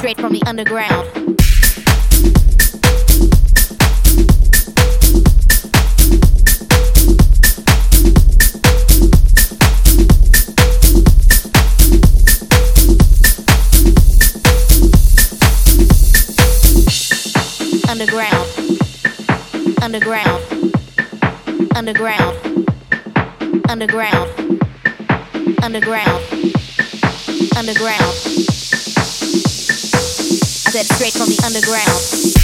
[0.00, 1.06] straight from the underground.
[17.90, 18.48] underground,
[19.82, 20.42] underground,
[21.76, 22.68] underground,
[23.68, 24.30] underground,
[25.62, 26.24] underground,
[27.54, 28.39] underground.
[30.70, 32.40] Said straight from the underground.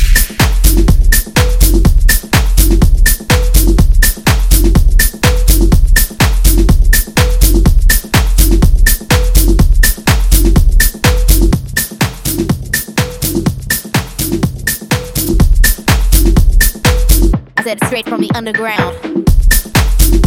[17.63, 18.31] said straight from the.
[18.35, 18.97] Underground.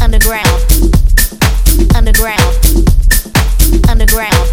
[0.02, 0.48] Underground.
[1.96, 2.56] Underground.
[3.90, 4.49] Underground.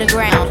[0.00, 0.48] the.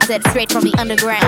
[0.00, 1.23] I said straight from the underground.